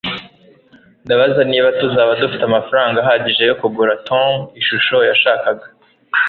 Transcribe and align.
ndabaza 1.05 1.41
niba 1.51 1.69
tuzaba 1.79 2.11
dufite 2.21 2.43
amafaranga 2.47 2.97
ahagije 2.99 3.43
yo 3.49 3.55
kugura 3.61 3.93
tom 4.09 4.29
ishusho 4.61 4.95
yashakaga 5.09 5.65